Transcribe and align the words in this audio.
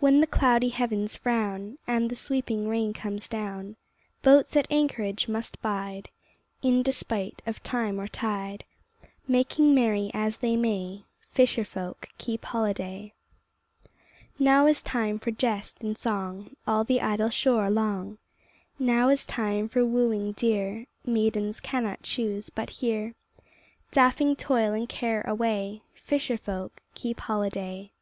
When 0.00 0.20
the 0.20 0.26
cloudy 0.26 0.70
heavens 0.70 1.14
frown, 1.14 1.78
And 1.86 2.10
the 2.10 2.16
sweeping 2.16 2.66
rain 2.66 2.92
comes 2.92 3.28
down, 3.28 3.76
Boats 4.22 4.56
at 4.56 4.66
anchorage 4.72 5.28
must 5.28 5.62
bide 5.62 6.08
In 6.62 6.82
despite 6.82 7.42
of 7.46 7.62
time 7.62 8.00
or 8.00 8.08
tide; 8.08 8.64
Making 9.28 9.72
merry 9.72 10.10
as 10.12 10.38
they 10.38 10.56
may 10.56 11.04
Fisher 11.30 11.64
folk 11.64 12.08
keep 12.18 12.44
holiday. 12.44 13.12
Now 14.36 14.66
is 14.66 14.82
time 14.82 15.16
for 15.16 15.30
jest 15.30 15.80
and 15.80 15.96
song 15.96 16.56
All 16.66 16.82
the 16.82 17.00
idle 17.00 17.30
shore 17.30 17.66
along, 17.66 18.18
Now 18.80 19.10
is 19.10 19.24
time 19.24 19.68
for 19.68 19.86
wooing 19.86 20.32
dear, 20.32 20.86
Maidens 21.04 21.60
cannot 21.60 22.02
choose 22.02 22.50
but 22.50 22.70
hear; 22.70 23.14
Daffing 23.92 24.34
toil 24.34 24.72
and 24.72 24.88
care 24.88 25.20
away 25.20 25.82
Fisher 25.94 26.36
folk 26.36 26.82
keep 26.96 27.20
holiday. 27.20 27.92